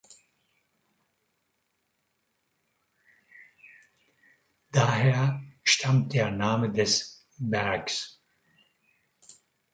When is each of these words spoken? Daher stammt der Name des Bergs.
Daher 4.71 5.43
stammt 5.63 6.13
der 6.13 6.31
Name 6.31 6.71
des 6.71 7.23
Bergs. 7.37 8.19